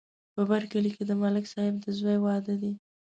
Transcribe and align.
په 0.33 0.41
بر 0.49 0.63
کلي 0.71 0.91
کې 0.95 1.03
د 1.05 1.11
ملک 1.21 1.45
صاحب 1.53 1.75
د 1.83 1.85
زوی 1.99 2.17
واده 2.25 2.55
دی. 2.61 2.73